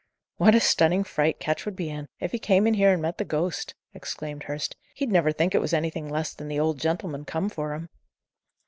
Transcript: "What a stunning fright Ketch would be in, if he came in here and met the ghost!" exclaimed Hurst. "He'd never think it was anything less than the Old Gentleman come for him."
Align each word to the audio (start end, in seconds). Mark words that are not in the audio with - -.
"What 0.37 0.55
a 0.55 0.59
stunning 0.59 1.03
fright 1.03 1.39
Ketch 1.39 1.63
would 1.63 1.75
be 1.75 1.91
in, 1.91 2.07
if 2.19 2.31
he 2.31 2.39
came 2.39 2.65
in 2.65 2.73
here 2.73 2.91
and 2.91 3.03
met 3.03 3.19
the 3.19 3.23
ghost!" 3.23 3.75
exclaimed 3.93 4.41
Hurst. 4.45 4.75
"He'd 4.95 5.11
never 5.11 5.31
think 5.31 5.53
it 5.53 5.61
was 5.61 5.73
anything 5.73 6.09
less 6.09 6.33
than 6.33 6.47
the 6.47 6.59
Old 6.59 6.79
Gentleman 6.79 7.23
come 7.23 7.49
for 7.49 7.75
him." 7.75 7.87